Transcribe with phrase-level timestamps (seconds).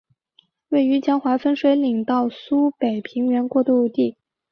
[0.69, 4.17] 位于江淮分水岭到苏北平原过度地。